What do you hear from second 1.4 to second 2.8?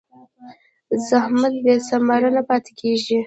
بېثمره نه پاتې